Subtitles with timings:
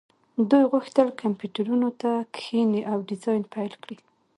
[0.49, 3.97] دوی غوښتل کمپیوټرونو ته کښیني او ډیزاین پیل کړي